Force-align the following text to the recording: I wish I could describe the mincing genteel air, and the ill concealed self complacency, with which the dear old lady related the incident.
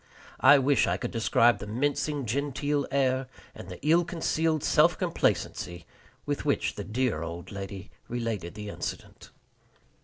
I 0.39 0.57
wish 0.57 0.87
I 0.87 0.97
could 0.97 1.11
describe 1.11 1.59
the 1.59 1.67
mincing 1.67 2.25
genteel 2.25 2.87
air, 2.89 3.27
and 3.53 3.69
the 3.69 3.77
ill 3.87 4.03
concealed 4.03 4.63
self 4.63 4.97
complacency, 4.97 5.85
with 6.25 6.43
which 6.43 6.73
the 6.73 6.83
dear 6.83 7.21
old 7.21 7.51
lady 7.51 7.91
related 8.09 8.55
the 8.55 8.69
incident. 8.69 9.29